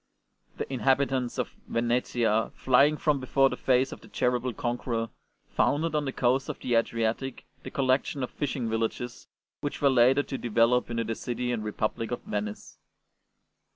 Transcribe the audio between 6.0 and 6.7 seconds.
the coast of